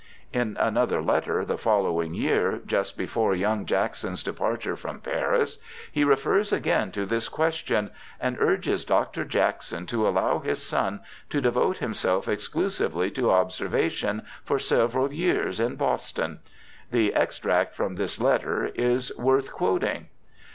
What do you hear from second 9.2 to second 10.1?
Jackson to